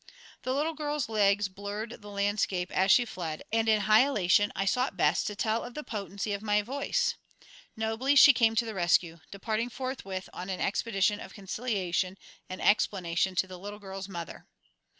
The 0.41 0.53
little 0.55 0.73
girl's 0.73 1.09
legs 1.09 1.47
blurred 1.47 2.01
the 2.01 2.09
landscape 2.09 2.71
as 2.71 2.89
she 2.89 3.05
fled, 3.05 3.43
and 3.53 3.69
in 3.69 3.81
high 3.81 4.03
elation 4.07 4.51
I 4.55 4.65
sought 4.65 4.97
Bess 4.97 5.23
to 5.25 5.35
tell 5.35 5.63
of 5.63 5.75
the 5.75 5.83
potency 5.83 6.33
of 6.33 6.41
my 6.41 6.63
voice. 6.63 7.13
Nobly 7.77 8.15
she 8.15 8.33
came 8.33 8.55
to 8.55 8.65
the 8.65 8.73
rescue, 8.73 9.19
departing 9.29 9.69
forthwith 9.69 10.27
on 10.33 10.49
an 10.49 10.59
expedition 10.59 11.19
of 11.19 11.35
conciliation 11.35 12.17
and 12.49 12.63
explanation 12.63 13.35
to 13.35 13.45
the 13.45 13.59
little 13.59 13.77
girl's 13.77 14.09
mother. 14.09 14.47